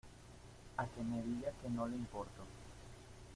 a 0.77 0.83
que 0.91 1.03
me 1.09 1.21
diga 1.21 1.51
que 1.61 1.69
no 1.69 1.85
le 1.87 1.95
importo. 1.95 2.41